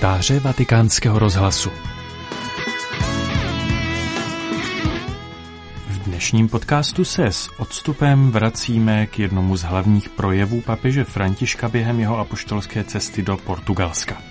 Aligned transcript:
komentáře 0.00 0.40
vatikánského 0.40 1.18
rozhlasu. 1.18 1.70
V 5.88 5.98
dnešním 6.04 6.48
podcastu 6.48 7.04
se 7.04 7.26
s 7.26 7.50
odstupem 7.58 8.30
vracíme 8.30 9.06
k 9.06 9.18
jednomu 9.18 9.56
z 9.56 9.62
hlavních 9.62 10.08
projevů 10.08 10.60
papeže 10.60 11.04
Františka 11.04 11.68
během 11.68 12.00
jeho 12.00 12.18
apoštolské 12.18 12.84
cesty 12.84 13.22
do 13.22 13.36
Portugalska. 13.36 14.22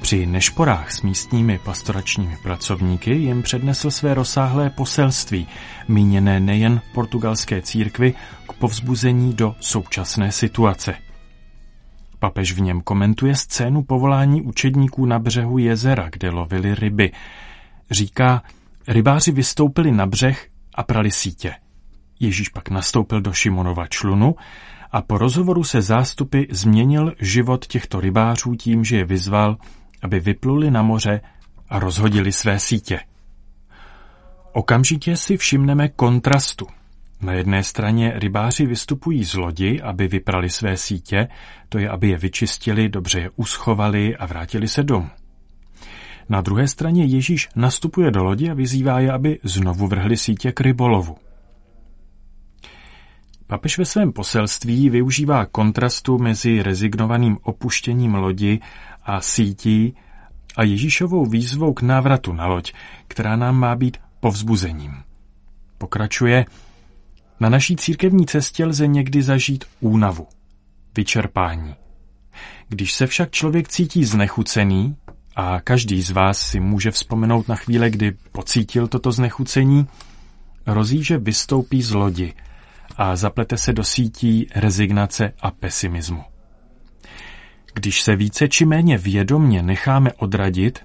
Při 0.00 0.26
nešporách 0.26 0.92
s 0.92 1.02
místními 1.02 1.60
pastoračními 1.64 2.36
pracovníky 2.42 3.14
jim 3.14 3.42
přednesl 3.42 3.90
své 3.90 4.14
rozsáhlé 4.14 4.70
poselství, 4.70 5.48
míněné 5.88 6.40
nejen 6.40 6.80
portugalské 6.92 7.62
církvi, 7.62 8.14
k 8.48 8.52
povzbuzení 8.52 9.34
do 9.34 9.54
současné 9.60 10.32
situace– 10.32 10.94
Papež 12.18 12.52
v 12.52 12.60
něm 12.60 12.80
komentuje 12.80 13.36
scénu 13.36 13.82
povolání 13.82 14.42
učedníků 14.42 15.06
na 15.06 15.18
břehu 15.18 15.58
jezera, 15.58 16.08
kde 16.12 16.30
lovili 16.30 16.74
ryby. 16.74 17.12
Říká, 17.90 18.42
rybáři 18.88 19.32
vystoupili 19.32 19.92
na 19.92 20.06
břeh 20.06 20.48
a 20.74 20.82
prali 20.82 21.10
sítě. 21.10 21.54
Ježíš 22.20 22.48
pak 22.48 22.70
nastoupil 22.70 23.20
do 23.20 23.32
Šimonova 23.32 23.86
člunu 23.86 24.36
a 24.92 25.02
po 25.02 25.18
rozhovoru 25.18 25.64
se 25.64 25.82
zástupy 25.82 26.42
změnil 26.50 27.14
život 27.20 27.66
těchto 27.66 28.00
rybářů 28.00 28.54
tím, 28.54 28.84
že 28.84 28.96
je 28.96 29.04
vyzval, 29.04 29.56
aby 30.02 30.20
vypluli 30.20 30.70
na 30.70 30.82
moře 30.82 31.20
a 31.68 31.78
rozhodili 31.78 32.32
své 32.32 32.58
sítě. 32.58 33.00
Okamžitě 34.52 35.16
si 35.16 35.36
všimneme 35.36 35.88
kontrastu 35.88 36.66
na 37.20 37.32
jedné 37.32 37.62
straně 37.62 38.12
rybáři 38.16 38.66
vystupují 38.66 39.24
z 39.24 39.34
lodi, 39.34 39.80
aby 39.80 40.08
vyprali 40.08 40.50
své 40.50 40.76
sítě, 40.76 41.28
to 41.68 41.78
je, 41.78 41.88
aby 41.88 42.08
je 42.08 42.18
vyčistili, 42.18 42.88
dobře 42.88 43.20
je 43.20 43.30
uschovali 43.36 44.16
a 44.16 44.26
vrátili 44.26 44.68
se 44.68 44.82
domů. 44.82 45.08
Na 46.28 46.40
druhé 46.40 46.68
straně 46.68 47.04
Ježíš 47.04 47.48
nastupuje 47.56 48.10
do 48.10 48.24
lodi 48.24 48.50
a 48.50 48.54
vyzývá 48.54 49.00
je, 49.00 49.12
aby 49.12 49.38
znovu 49.42 49.86
vrhli 49.86 50.16
sítě 50.16 50.52
k 50.52 50.60
rybolovu. 50.60 51.16
Papež 53.46 53.78
ve 53.78 53.84
svém 53.84 54.12
poselství 54.12 54.90
využívá 54.90 55.46
kontrastu 55.46 56.18
mezi 56.18 56.62
rezignovaným 56.62 57.38
opuštěním 57.42 58.14
lodi 58.14 58.60
a 59.04 59.20
sítí 59.20 59.96
a 60.56 60.62
Ježíšovou 60.62 61.26
výzvou 61.26 61.74
k 61.74 61.82
návratu 61.82 62.32
na 62.32 62.46
loď, 62.46 62.72
která 63.08 63.36
nám 63.36 63.56
má 63.56 63.76
být 63.76 63.96
povzbuzením. 64.20 64.92
Pokračuje, 65.78 66.44
na 67.40 67.48
naší 67.48 67.76
církevní 67.76 68.26
cestě 68.26 68.66
lze 68.66 68.86
někdy 68.86 69.22
zažít 69.22 69.64
únavu, 69.80 70.26
vyčerpání. 70.96 71.74
Když 72.68 72.92
se 72.92 73.06
však 73.06 73.30
člověk 73.30 73.68
cítí 73.68 74.04
znechucený, 74.04 74.96
a 75.40 75.60
každý 75.60 76.02
z 76.02 76.10
vás 76.10 76.38
si 76.38 76.60
může 76.60 76.90
vzpomenout 76.90 77.48
na 77.48 77.56
chvíle, 77.56 77.90
kdy 77.90 78.12
pocítil 78.32 78.88
toto 78.88 79.12
znechucení, 79.12 79.86
hrozí, 80.66 81.04
že 81.04 81.18
vystoupí 81.18 81.82
z 81.82 81.92
lodi 81.92 82.34
a 82.96 83.16
zaplete 83.16 83.56
se 83.56 83.72
do 83.72 83.84
sítí 83.84 84.46
rezignace 84.54 85.32
a 85.40 85.50
pesimismu. 85.50 86.24
Když 87.74 88.02
se 88.02 88.16
více 88.16 88.48
či 88.48 88.64
méně 88.64 88.98
vědomně 88.98 89.62
necháme 89.62 90.12
odradit, 90.12 90.78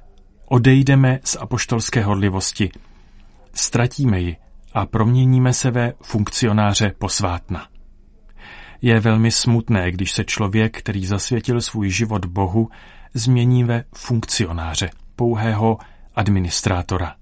odejdeme 0.45 1.19
z 1.23 1.35
apoštolské 1.39 2.03
hodlivosti, 2.03 2.71
ztratíme 3.53 4.21
ji 4.21 4.35
a 4.73 4.85
proměníme 4.85 5.53
se 5.53 5.71
ve 5.71 5.93
funkcionáře 6.01 6.93
posvátna. 6.97 7.67
Je 8.81 8.99
velmi 8.99 9.31
smutné, 9.31 9.91
když 9.91 10.11
se 10.11 10.23
člověk, 10.23 10.77
který 10.77 11.05
zasvětil 11.05 11.61
svůj 11.61 11.89
život 11.89 12.25
Bohu, 12.25 12.69
změní 13.13 13.63
ve 13.63 13.83
funkcionáře, 13.95 14.89
pouhého 15.15 15.77
administrátora. 16.15 17.15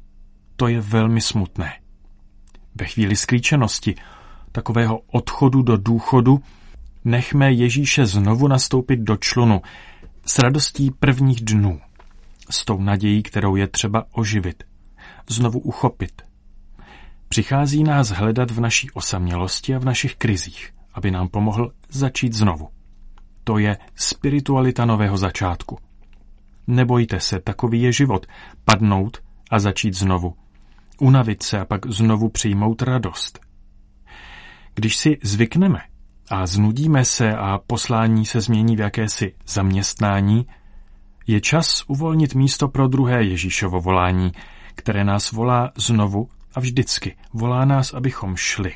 To 0.56 0.68
je 0.68 0.82
velmi 0.82 1.22
smutné. 1.22 1.74
Ve 2.76 2.86
chvíli 2.86 3.16
sklíčenosti, 3.16 3.96
takového 4.52 5.00
odchodu 5.12 5.62
do 5.62 5.78
důchodu, 5.78 6.40
nechme 7.06 7.52
Ježíše 7.52 8.06
znovu 8.06 8.48
nastoupit 8.48 9.00
do 9.00 9.18
člunu 9.18 9.62
s 10.26 10.40
radostí 10.40 10.92
prvních 10.92 11.42
dnů, 11.42 11.82
s 12.50 12.66
tou 12.66 12.82
nadějí, 12.82 13.24
kterou 13.24 13.56
je 13.56 13.68
třeba 13.68 14.06
oživit, 14.12 14.64
znovu 15.30 15.60
uchopit, 15.60 16.22
Přichází 17.32 17.84
nás 17.84 18.10
hledat 18.10 18.52
v 18.52 18.60
naší 18.60 18.92
osamělosti 18.92 19.76
a 19.76 19.80
v 19.80 19.86
našich 19.86 20.16
krizích, 20.16 20.74
aby 20.94 21.12
nám 21.12 21.28
pomohl 21.28 21.72
začít 21.90 22.34
znovu. 22.34 22.70
To 23.44 23.58
je 23.58 23.78
spiritualita 23.96 24.86
nového 24.86 25.18
začátku. 25.18 25.78
Nebojte 26.68 27.20
se, 27.20 27.40
takový 27.40 27.82
je 27.82 27.92
život, 27.92 28.26
padnout 28.66 29.24
a 29.52 29.60
začít 29.60 29.94
znovu. 29.94 30.36
Unavit 31.00 31.44
se 31.44 31.60
a 31.60 31.66
pak 31.66 31.86
znovu 31.86 32.30
přijmout 32.30 32.82
radost. 32.82 33.40
Když 34.76 34.98
si 34.98 35.18
zvykneme 35.24 35.82
a 36.30 36.46
znudíme 36.46 37.06
se 37.06 37.36
a 37.36 37.60
poslání 37.68 38.26
se 38.26 38.42
změní 38.42 38.76
v 38.76 38.80
jakési 38.80 39.36
zaměstnání, 39.48 40.48
je 41.28 41.42
čas 41.42 41.84
uvolnit 41.88 42.36
místo 42.36 42.68
pro 42.68 42.88
druhé 42.88 43.24
Ježíšovo 43.24 43.82
volání, 43.82 44.32
které 44.76 45.04
nás 45.04 45.32
volá 45.32 45.72
znovu 45.76 46.30
a 46.54 46.60
vždycky 46.60 47.16
volá 47.34 47.66
nás, 47.66 47.94
abychom 47.94 48.36
šli, 48.36 48.74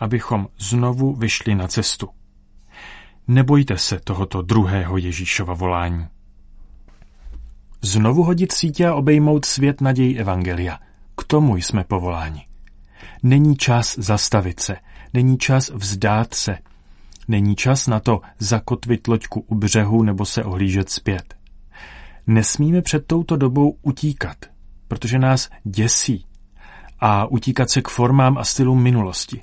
abychom 0.00 0.48
znovu 0.58 1.14
vyšli 1.14 1.54
na 1.54 1.68
cestu. 1.68 2.08
Nebojte 3.28 3.78
se 3.78 4.00
tohoto 4.04 4.42
druhého 4.42 4.96
Ježíšova 4.96 5.54
volání. 5.54 6.06
Znovu 7.82 8.22
hodit 8.22 8.52
sítě 8.52 8.86
a 8.86 8.94
obejmout 8.94 9.44
svět 9.44 9.80
naději 9.80 10.18
Evangelia. 10.18 10.78
K 11.16 11.24
tomu 11.24 11.56
jsme 11.56 11.84
povoláni. 11.84 12.46
Není 13.22 13.56
čas 13.56 13.98
zastavit 13.98 14.60
se, 14.60 14.76
není 15.12 15.38
čas 15.38 15.70
vzdát 15.70 16.34
se, 16.34 16.58
není 17.28 17.56
čas 17.56 17.86
na 17.86 18.00
to 18.00 18.20
zakotvit 18.38 19.08
loďku 19.08 19.40
u 19.40 19.54
břehu 19.54 20.02
nebo 20.02 20.24
se 20.24 20.44
ohlížet 20.44 20.90
zpět. 20.90 21.34
Nesmíme 22.26 22.82
před 22.82 23.06
touto 23.06 23.36
dobou 23.36 23.78
utíkat, 23.82 24.36
protože 24.88 25.18
nás 25.18 25.50
děsí, 25.64 26.26
a 27.06 27.26
utíkat 27.26 27.70
se 27.70 27.82
k 27.82 27.88
formám 27.88 28.38
a 28.38 28.44
stylům 28.44 28.82
minulosti. 28.82 29.42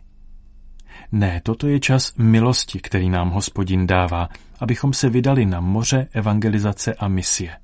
Ne, 1.11 1.41
toto 1.43 1.67
je 1.67 1.79
čas 1.79 2.13
milosti, 2.17 2.79
který 2.79 3.09
nám 3.09 3.29
hospodin 3.29 3.87
dává, 3.87 4.29
abychom 4.59 4.93
se 4.93 5.09
vydali 5.09 5.45
na 5.45 5.59
moře 5.59 6.07
evangelizace 6.11 6.93
a 6.93 7.07
misie. 7.07 7.57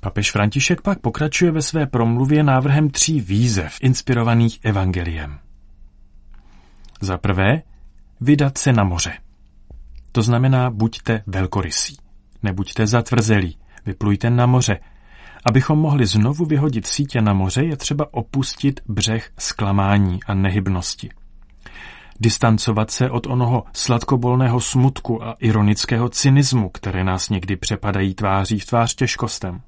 Papež 0.00 0.32
František 0.32 0.82
pak 0.82 1.00
pokračuje 1.00 1.50
ve 1.50 1.62
své 1.62 1.86
promluvě 1.86 2.42
návrhem 2.42 2.90
tří 2.90 3.20
výzev 3.20 3.78
inspirovaných 3.80 4.58
evangeliem. 4.64 5.38
Za 7.00 7.18
prvé, 7.18 7.62
vydat 8.20 8.58
se 8.58 8.72
na 8.72 8.84
moře. 8.84 9.12
To 10.12 10.22
znamená, 10.22 10.70
buďte 10.70 11.22
velkorysí, 11.26 11.96
nebuďte 12.42 12.86
zatvrzelí, 12.86 13.58
vyplujte 13.86 14.30
na 14.30 14.46
moře, 14.46 14.80
Abychom 15.44 15.78
mohli 15.78 16.06
znovu 16.06 16.44
vyhodit 16.44 16.86
sítě 16.86 17.20
na 17.20 17.32
moře, 17.32 17.64
je 17.64 17.76
třeba 17.76 18.14
opustit 18.14 18.80
břeh 18.88 19.30
zklamání 19.38 20.20
a 20.26 20.34
nehybnosti. 20.34 21.10
Distancovat 22.20 22.90
se 22.90 23.10
od 23.10 23.26
onoho 23.26 23.64
sladkobolného 23.72 24.60
smutku 24.60 25.24
a 25.24 25.34
ironického 25.38 26.08
cynismu, 26.08 26.68
které 26.68 27.04
nás 27.04 27.28
někdy 27.28 27.56
přepadají 27.56 28.14
tváří 28.14 28.58
v 28.58 28.66
tvář 28.66 28.94
těžkostem. 28.94 29.60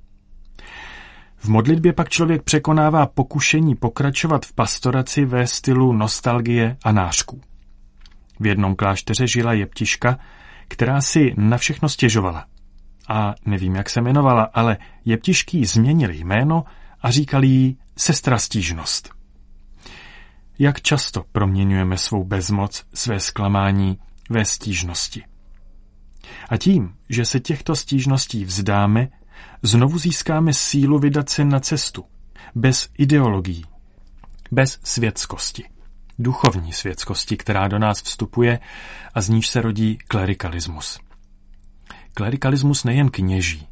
V 1.36 1.48
modlitbě 1.48 1.92
pak 1.92 2.08
člověk 2.08 2.42
překonává 2.42 3.06
pokušení 3.06 3.74
pokračovat 3.74 4.46
v 4.46 4.52
pastoraci 4.52 5.24
ve 5.24 5.46
stylu 5.46 5.92
nostalgie 5.92 6.76
a 6.84 6.92
nářků. 6.92 7.40
V 8.40 8.46
jednom 8.46 8.76
klášteře 8.76 9.26
žila 9.26 9.52
jeptiška, 9.52 10.18
která 10.68 11.00
si 11.00 11.34
na 11.36 11.58
všechno 11.58 11.88
stěžovala– 11.88 12.44
a 13.08 13.34
nevím, 13.46 13.74
jak 13.74 13.90
se 13.90 14.00
jmenovala, 14.00 14.42
ale 14.54 14.78
jeptišký 15.04 15.64
změnil 15.64 16.10
jméno 16.10 16.64
a 17.00 17.10
říkali 17.10 17.46
jí 17.46 17.78
sestra 17.96 18.38
stížnost. 18.38 19.10
Jak 20.58 20.80
často 20.80 21.24
proměňujeme 21.32 21.98
svou 21.98 22.24
bezmoc, 22.24 22.84
své 22.94 23.20
zklamání 23.20 23.98
ve 24.30 24.44
stížnosti. 24.44 25.24
A 26.48 26.56
tím, 26.56 26.94
že 27.08 27.24
se 27.24 27.40
těchto 27.40 27.76
stížností 27.76 28.44
vzdáme, 28.44 29.08
znovu 29.62 29.98
získáme 29.98 30.52
sílu 30.52 30.98
vydat 30.98 31.28
se 31.28 31.44
na 31.44 31.60
cestu, 31.60 32.04
bez 32.54 32.88
ideologií, 32.98 33.64
bez 34.50 34.78
světskosti, 34.84 35.64
duchovní 36.18 36.72
světskosti, 36.72 37.36
která 37.36 37.68
do 37.68 37.78
nás 37.78 38.02
vstupuje 38.02 38.60
a 39.14 39.20
z 39.20 39.28
níž 39.28 39.48
se 39.48 39.62
rodí 39.62 39.98
klerikalismus. 40.08 41.05
Klerikalismus 42.18 42.84
nejen 42.84 43.08
kněží. 43.10 43.66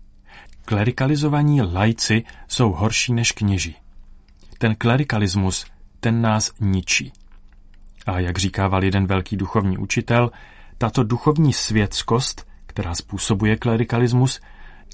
Klerikalizovaní 0.65 1.63
lajci 1.63 2.23
jsou 2.49 2.73
horší 2.73 3.13
než 3.13 3.33
kněží. 3.33 3.77
Ten 4.59 4.75
klerikalismus, 4.75 5.67
ten 6.01 6.23
nás 6.23 6.53
ničí. 6.61 7.13
A 8.07 8.19
jak 8.19 8.39
říkával 8.39 8.85
jeden 8.85 9.07
velký 9.07 9.37
duchovní 9.37 9.79
učitel, 9.79 10.31
tato 10.79 11.05
duchovní 11.05 11.53
světskost, 11.53 12.47
která 12.67 12.95
způsobuje 12.95 13.57
klerikalismus, 13.57 14.41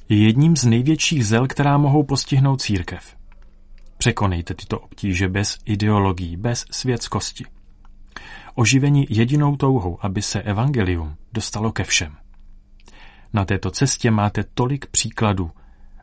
je 0.09 0.25
jedním 0.25 0.57
z 0.57 0.65
největších 0.65 1.27
zel, 1.27 1.47
která 1.47 1.79
mohou 1.79 2.03
postihnout 2.03 2.63
církev. 2.63 3.17
Překonejte 3.99 4.55
tyto 4.55 4.79
obtíže 4.81 5.29
bez 5.29 5.59
ideologií, 5.65 6.37
bez 6.37 6.65
světskosti. 6.71 7.45
Oživení 8.55 9.07
jedinou 9.11 9.57
touhou, 9.57 9.99
aby 10.01 10.23
se 10.23 10.43
evangelium 10.43 11.17
dostalo 11.33 11.73
ke 11.73 11.85
všem. 11.85 12.17
Na 13.33 13.45
této 13.45 13.71
cestě 13.71 14.11
máte 14.11 14.45
tolik 14.55 14.87
příkladů 14.87 15.51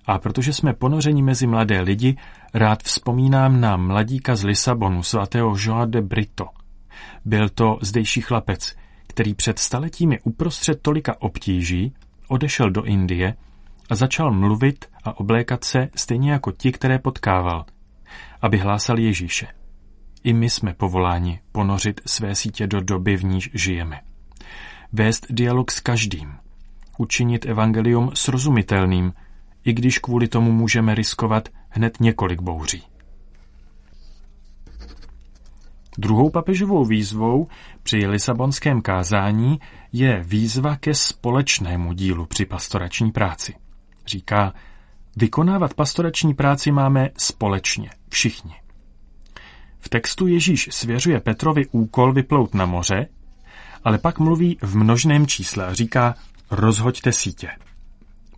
a 0.05 0.19
protože 0.19 0.53
jsme 0.53 0.73
ponořeni 0.73 1.23
mezi 1.23 1.47
mladé 1.47 1.81
lidi, 1.81 2.17
rád 2.53 2.83
vzpomínám 2.83 3.61
na 3.61 3.77
mladíka 3.77 4.35
z 4.35 4.43
Lisabonu, 4.43 5.03
svatého 5.03 5.55
Jean 5.65 5.91
de 5.91 6.01
Brito. 6.01 6.45
Byl 7.25 7.49
to 7.49 7.79
zdejší 7.81 8.21
chlapec, 8.21 8.75
který 9.07 9.33
před 9.33 9.59
staletími 9.59 10.19
uprostřed 10.19 10.81
tolika 10.81 11.21
obtíží 11.21 11.93
odešel 12.27 12.71
do 12.71 12.83
Indie 12.83 13.35
a 13.89 13.95
začal 13.95 14.31
mluvit 14.31 14.85
a 15.03 15.19
oblékat 15.19 15.63
se 15.63 15.89
stejně 15.95 16.31
jako 16.31 16.51
ti, 16.51 16.71
které 16.71 16.99
potkával, 16.99 17.65
aby 18.41 18.57
hlásal 18.57 18.99
Ježíše. 18.99 19.47
I 20.23 20.33
my 20.33 20.49
jsme 20.49 20.73
povoláni 20.73 21.39
ponořit 21.51 22.01
své 22.05 22.35
sítě 22.35 22.67
do 22.67 22.81
doby, 22.81 23.17
v 23.17 23.23
níž 23.23 23.49
žijeme. 23.53 24.01
Vést 24.93 25.25
dialog 25.29 25.71
s 25.71 25.79
každým. 25.79 26.33
Učinit 26.97 27.45
evangelium 27.45 28.11
srozumitelným, 28.13 29.13
i 29.63 29.73
když 29.73 29.99
kvůli 29.99 30.27
tomu 30.27 30.51
můžeme 30.51 30.95
riskovat 30.95 31.49
hned 31.69 31.99
několik 31.99 32.41
bouří. 32.41 32.83
Druhou 35.97 36.29
papežovou 36.29 36.85
výzvou 36.85 37.47
při 37.83 38.07
Lisabonském 38.07 38.81
kázání 38.81 39.59
je 39.93 40.23
výzva 40.23 40.75
ke 40.75 40.93
společnému 40.93 41.93
dílu 41.93 42.25
při 42.25 42.45
pastorační 42.45 43.11
práci. 43.11 43.53
Říká, 44.07 44.53
vykonávat 45.15 45.73
pastorační 45.73 46.33
práci 46.33 46.71
máme 46.71 47.09
společně, 47.17 47.89
všichni. 48.09 48.55
V 49.79 49.89
textu 49.89 50.27
Ježíš 50.27 50.69
svěřuje 50.71 51.19
Petrovi 51.19 51.65
úkol 51.71 52.13
vyplout 52.13 52.53
na 52.53 52.65
moře, 52.65 53.07
ale 53.83 53.97
pak 53.97 54.19
mluví 54.19 54.57
v 54.61 54.77
množném 54.77 55.27
čísle 55.27 55.65
a 55.65 55.73
říká, 55.73 56.15
rozhoďte 56.51 57.11
sítě. 57.11 57.49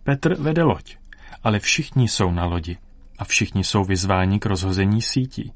Petr 0.04 0.34
vede 0.40 0.62
loď, 0.62 0.96
ale 1.42 1.58
všichni 1.58 2.08
jsou 2.08 2.30
na 2.30 2.44
lodi 2.44 2.78
a 3.18 3.24
všichni 3.24 3.64
jsou 3.64 3.84
vyzváni 3.84 4.38
k 4.38 4.46
rozhození 4.46 5.02
sítí. 5.02 5.52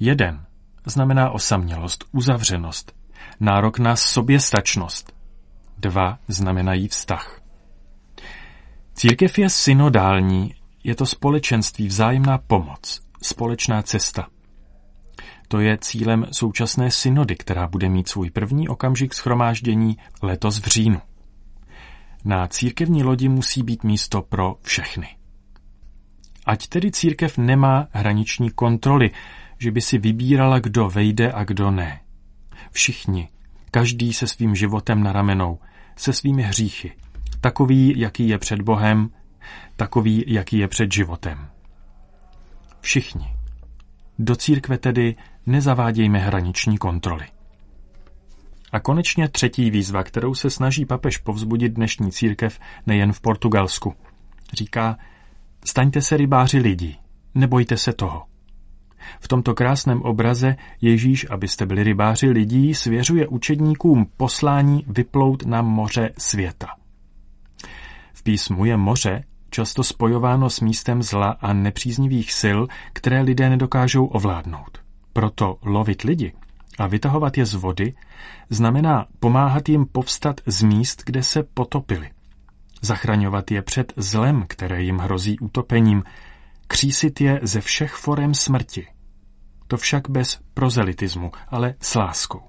Jeden 0.00 0.44
znamená 0.86 1.30
osamělost, 1.30 2.04
uzavřenost, 2.12 2.92
nárok 3.40 3.78
na 3.78 3.96
soběstačnost. 3.96 5.12
Dva 5.78 6.18
znamenají 6.28 6.88
vztah. 6.88 7.40
Církev 8.94 9.38
je 9.38 9.50
synodální, 9.50 10.54
je 10.84 10.94
to 10.94 11.06
společenství, 11.06 11.86
vzájemná 11.86 12.38
pomoc, 12.38 13.00
společná 13.22 13.82
cesta. 13.82 14.28
To 15.48 15.60
je 15.60 15.78
cílem 15.80 16.26
současné 16.32 16.90
synody, 16.90 17.36
která 17.36 17.68
bude 17.68 17.88
mít 17.88 18.08
svůj 18.08 18.30
první 18.30 18.68
okamžik 18.68 19.14
schromáždění 19.14 19.96
letos 20.22 20.58
v 20.58 20.66
říjnu. 20.66 21.00
Na 22.24 22.46
církevní 22.46 23.02
lodi 23.02 23.28
musí 23.28 23.62
být 23.62 23.84
místo 23.84 24.22
pro 24.22 24.56
všechny. 24.62 25.16
Ať 26.46 26.66
tedy 26.66 26.90
církev 26.90 27.38
nemá 27.38 27.88
hraniční 27.92 28.50
kontroly, 28.50 29.10
že 29.58 29.70
by 29.70 29.80
si 29.80 29.98
vybírala, 29.98 30.58
kdo 30.58 30.88
vejde 30.88 31.32
a 31.32 31.44
kdo 31.44 31.70
ne. 31.70 32.00
Všichni, 32.70 33.28
každý 33.70 34.12
se 34.12 34.26
svým 34.26 34.54
životem 34.54 35.02
na 35.02 35.12
ramenou, 35.12 35.58
se 35.96 36.12
svými 36.12 36.42
hříchy, 36.42 36.92
takový, 37.40 37.94
jaký 37.96 38.28
je 38.28 38.38
před 38.38 38.62
Bohem, 38.62 39.10
takový, 39.76 40.24
jaký 40.26 40.58
je 40.58 40.68
před 40.68 40.92
životem. 40.92 41.48
Všichni. 42.80 43.34
Do 44.18 44.36
církve 44.36 44.78
tedy 44.78 45.16
nezavádějme 45.46 46.18
hraniční 46.18 46.78
kontroly. 46.78 47.26
A 48.72 48.80
konečně 48.80 49.28
třetí 49.28 49.70
výzva, 49.70 50.02
kterou 50.02 50.34
se 50.34 50.50
snaží 50.50 50.84
papež 50.84 51.18
povzbudit 51.18 51.72
dnešní 51.72 52.12
církev 52.12 52.60
nejen 52.86 53.12
v 53.12 53.20
Portugalsku. 53.20 53.94
Říká, 54.52 54.96
staňte 55.64 56.02
se 56.02 56.16
rybáři 56.16 56.58
lidí, 56.58 56.98
nebojte 57.34 57.76
se 57.76 57.92
toho. 57.92 58.22
V 59.20 59.28
tomto 59.28 59.54
krásném 59.54 60.02
obraze 60.02 60.56
Ježíš, 60.80 61.26
abyste 61.30 61.66
byli 61.66 61.84
rybáři 61.84 62.30
lidí, 62.30 62.74
svěřuje 62.74 63.28
učedníkům 63.28 64.06
poslání 64.16 64.84
vyplout 64.88 65.46
na 65.46 65.62
moře 65.62 66.10
světa. 66.18 66.66
V 68.12 68.22
písmu 68.22 68.64
je 68.64 68.76
moře 68.76 69.24
často 69.50 69.84
spojováno 69.84 70.50
s 70.50 70.60
místem 70.60 71.02
zla 71.02 71.36
a 71.40 71.52
nepříznivých 71.52 72.32
sil, 72.40 72.58
které 72.92 73.22
lidé 73.22 73.50
nedokážou 73.50 74.06
ovládnout. 74.06 74.78
Proto 75.12 75.58
lovit 75.62 76.02
lidi 76.02 76.32
a 76.80 76.86
vytahovat 76.86 77.38
je 77.38 77.46
z 77.46 77.54
vody 77.54 77.94
znamená 78.50 79.06
pomáhat 79.18 79.68
jim 79.68 79.86
povstat 79.86 80.40
z 80.46 80.62
míst, 80.62 81.02
kde 81.06 81.22
se 81.22 81.42
potopili. 81.42 82.10
Zachraňovat 82.82 83.50
je 83.50 83.62
před 83.62 83.92
zlem, 83.96 84.44
které 84.48 84.82
jim 84.82 84.98
hrozí 84.98 85.38
utopením, 85.38 86.02
křísit 86.66 87.20
je 87.20 87.40
ze 87.42 87.60
všech 87.60 87.92
forem 87.92 88.34
smrti. 88.34 88.86
To 89.66 89.76
však 89.76 90.10
bez 90.10 90.40
prozelitismu, 90.54 91.32
ale 91.48 91.74
s 91.80 91.94
láskou. 91.94 92.42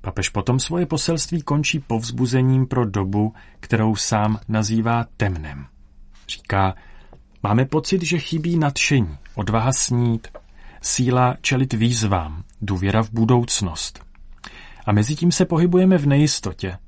Papež 0.00 0.28
potom 0.28 0.60
svoje 0.60 0.86
poselství 0.86 1.42
končí 1.42 1.78
povzbuzením 1.78 2.66
pro 2.66 2.86
dobu, 2.86 3.34
kterou 3.60 3.96
sám 3.96 4.38
nazývá 4.48 5.04
temnem. 5.16 5.66
Říká, 6.28 6.74
máme 7.42 7.64
pocit, 7.64 8.02
že 8.02 8.18
chybí 8.18 8.58
nadšení, 8.58 9.18
odvaha 9.34 9.72
snít, 9.72 10.28
síla 10.82 11.36
čelit 11.40 11.72
výzvám, 11.72 12.44
důvěra 12.62 13.02
v 13.02 13.10
budoucnost. 13.10 14.04
A 14.86 14.92
mezi 14.92 15.16
tím 15.16 15.32
se 15.32 15.44
pohybujeme 15.44 15.98
v 15.98 16.06
nejistotě, 16.06 16.78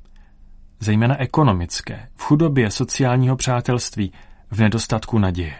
zejména 0.80 1.20
ekonomické, 1.20 2.08
v 2.14 2.22
chudobě 2.22 2.70
sociálního 2.70 3.36
přátelství, 3.36 4.12
v 4.50 4.60
nedostatku 4.60 5.18
naděje. 5.18 5.54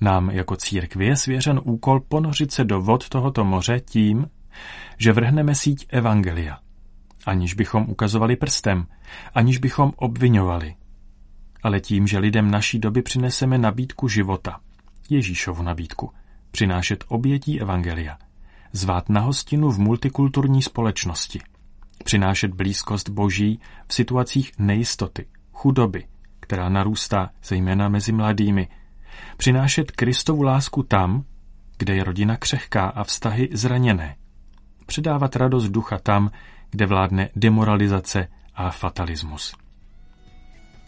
Nám 0.00 0.30
jako 0.30 0.56
církvi 0.56 1.06
je 1.06 1.16
svěřen 1.16 1.60
úkol 1.64 2.00
ponořit 2.00 2.52
se 2.52 2.64
do 2.64 2.80
vod 2.80 3.08
tohoto 3.08 3.44
moře 3.44 3.80
tím, 3.80 4.30
že 4.98 5.12
vrhneme 5.12 5.54
síť 5.54 5.86
evangelia, 5.88 6.58
aniž 7.26 7.54
bychom 7.54 7.84
ukazovali 7.88 8.36
prstem, 8.36 8.86
aniž 9.34 9.58
bychom 9.58 9.92
obvinovali, 9.96 10.74
ale 11.62 11.80
tím, 11.80 12.06
že 12.06 12.18
lidem 12.18 12.50
naší 12.50 12.78
doby 12.78 13.02
přineseme 13.02 13.58
nabídku 13.58 14.08
života, 14.08 14.60
Ježíšovu 15.10 15.62
nabídku, 15.62 16.12
přinášet 16.54 17.04
obětí 17.08 17.60
evangelia, 17.60 18.18
zvát 18.72 19.08
na 19.08 19.20
hostinu 19.20 19.70
v 19.70 19.78
multikulturní 19.78 20.62
společnosti, 20.62 21.40
přinášet 22.04 22.54
blízkost 22.54 23.08
Boží 23.08 23.60
v 23.88 23.94
situacích 23.94 24.52
nejistoty, 24.58 25.26
chudoby, 25.52 26.06
která 26.40 26.68
narůstá 26.68 27.30
zejména 27.44 27.88
mezi 27.88 28.12
mladými, 28.12 28.68
přinášet 29.36 29.90
Kristovu 29.90 30.42
lásku 30.42 30.82
tam, 30.82 31.24
kde 31.78 31.94
je 31.94 32.04
rodina 32.04 32.36
křehká 32.36 32.86
a 32.86 33.04
vztahy 33.04 33.48
zraněné, 33.52 34.16
předávat 34.86 35.36
radost 35.36 35.68
ducha 35.68 35.98
tam, 35.98 36.30
kde 36.70 36.86
vládne 36.86 37.28
demoralizace 37.36 38.28
a 38.54 38.70
fatalismus. 38.70 39.56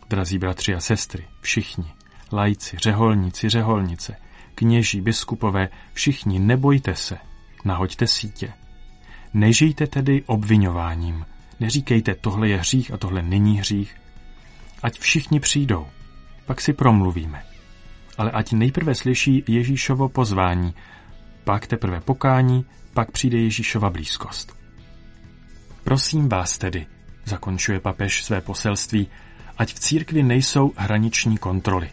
Drazí 0.08 0.38
bratři 0.38 0.74
a 0.74 0.80
sestry, 0.80 1.24
všichni, 1.40 1.92
lajci, 2.32 2.76
řeholníci, 2.78 3.48
řeholnice, 3.48 4.16
kněží, 4.56 5.00
biskupové, 5.00 5.68
všichni 5.92 6.38
nebojte 6.38 6.94
se, 6.94 7.18
nahoďte 7.64 8.06
sítě. 8.06 8.52
Nežijte 9.34 9.86
tedy 9.86 10.22
obvinováním, 10.26 11.26
neříkejte 11.60 12.14
tohle 12.14 12.48
je 12.48 12.56
hřích 12.56 12.90
a 12.90 12.96
tohle 12.96 13.22
není 13.22 13.58
hřích. 13.58 13.96
Ať 14.82 14.98
všichni 14.98 15.40
přijdou, 15.40 15.86
pak 16.46 16.60
si 16.60 16.72
promluvíme. 16.72 17.42
Ale 18.18 18.30
ať 18.30 18.52
nejprve 18.52 18.94
slyší 18.94 19.44
Ježíšovo 19.48 20.08
pozvání, 20.08 20.74
pak 21.44 21.66
teprve 21.66 22.00
pokání, 22.00 22.64
pak 22.94 23.10
přijde 23.10 23.38
Ježíšova 23.38 23.90
blízkost. 23.90 24.56
Prosím 25.84 26.28
vás 26.28 26.58
tedy, 26.58 26.86
zakončuje 27.24 27.80
papež 27.80 28.24
své 28.24 28.40
poselství, 28.40 29.08
ať 29.58 29.74
v 29.74 29.78
církvi 29.78 30.22
nejsou 30.22 30.72
hraniční 30.76 31.38
kontroly. 31.38 31.90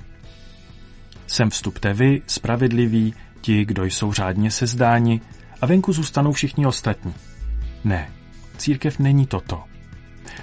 Sem 1.34 1.50
vstupte 1.50 1.94
vy, 1.94 2.22
spravedliví, 2.28 3.13
ti, 3.42 3.66
kdo 3.66 3.84
jsou 3.86 4.13
řádně 4.13 4.52
sezdáni, 4.52 5.22
a 5.62 5.66
venku 5.66 5.94
zůstanou 5.94 6.32
všichni 6.32 6.66
ostatní. 6.66 7.13
Ne, 7.84 8.12
církev 8.58 9.00
není 9.00 9.25
toto. 9.28 9.63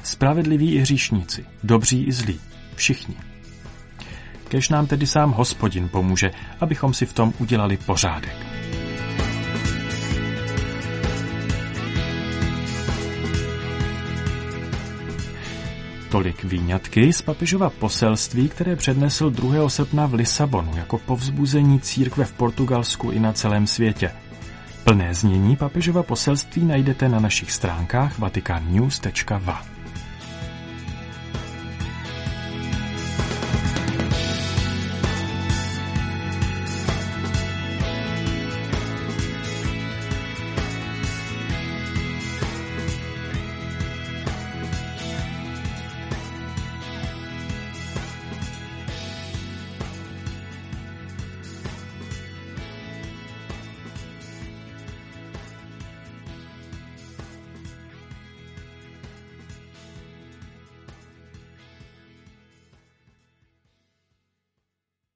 Spravedliví 0.04 0.74
i 0.74 0.78
hříšníci, 0.78 1.44
dobří 1.62 2.04
i 2.04 2.12
zlí, 2.12 2.40
všichni. 2.74 3.14
Kež 4.48 4.68
nám 4.68 4.86
tedy 4.86 5.06
sám 5.06 5.32
hospodin 5.32 5.88
pomůže, 5.88 6.30
abychom 6.60 6.94
si 6.94 7.06
v 7.06 7.12
tom 7.12 7.32
udělali 7.38 7.76
pořádek. 7.76 8.49
Tolik 16.10 16.44
výňatky 16.44 17.12
z 17.12 17.22
papežova 17.22 17.70
poselství, 17.70 18.48
které 18.48 18.76
přednesl 18.76 19.30
2. 19.30 19.68
srpna 19.68 20.06
v 20.06 20.14
Lisabonu 20.14 20.76
jako 20.76 20.98
povzbuzení 20.98 21.80
církve 21.80 22.24
v 22.24 22.32
Portugalsku 22.32 23.10
i 23.10 23.20
na 23.20 23.32
celém 23.32 23.66
světě. 23.66 24.10
Plné 24.84 25.14
znění 25.14 25.56
papežova 25.56 26.02
poselství 26.02 26.64
najdete 26.64 27.08
na 27.08 27.20
našich 27.20 27.52
stránkách 27.52 28.18
vaticannews.va. 28.18 29.79